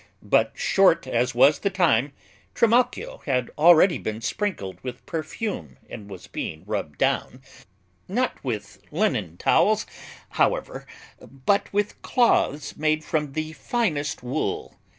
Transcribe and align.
But 0.23 0.53
short 0.55 1.05
as 1.05 1.35
was 1.35 1.59
the 1.59 1.69
time, 1.69 2.11
Trimalchio 2.55 3.19
had 3.27 3.51
already 3.55 3.99
been 3.99 4.19
sprinkled 4.19 4.79
with 4.81 5.05
perfume 5.05 5.77
and 5.91 6.09
was 6.09 6.25
being 6.25 6.63
rubbed 6.65 6.97
down, 6.97 7.43
not 8.07 8.43
with 8.43 8.79
linen 8.89 9.37
towels, 9.37 9.85
however, 10.29 10.87
but 11.21 11.71
with 11.71 12.01
cloths 12.01 12.75
made 12.75 13.03
from 13.03 13.33
the 13.33 13.53
finest 13.53 14.23
wool. 14.23 14.79